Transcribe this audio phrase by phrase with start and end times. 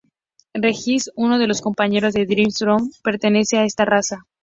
[0.55, 4.25] Regis, uno de los compañeros de Drizzt Do'Urden, pertenece a esta raza.